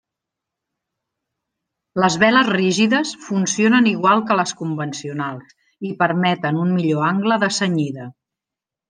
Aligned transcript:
Les 2.03 2.15
veles 2.23 2.49
rígides 2.55 3.11
funcionen 3.25 3.89
igual 3.93 4.23
que 4.31 4.39
les 4.39 4.55
convencionals 4.63 5.53
i 5.91 5.93
permeten 6.01 6.59
un 6.67 6.73
millor 6.79 7.07
angle 7.11 7.39
de 7.45 7.51
cenyida. 7.61 8.09